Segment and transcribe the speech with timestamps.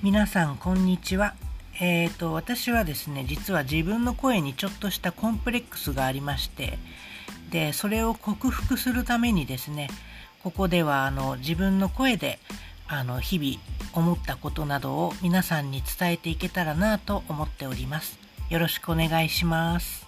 [0.00, 1.34] 皆さんこんにちは。
[1.80, 6.78] えーと私はですね実は自分の声にちょっとしたコンプレックスがありまして
[7.50, 9.88] でそれを克服するためにですね
[10.44, 12.38] ここではあの自分の声で
[12.86, 13.60] あの日々
[13.92, 18.20] 思ったことなどを皆さんに伝えていけたらなと思っております。
[18.50, 20.07] よろしくお願いします。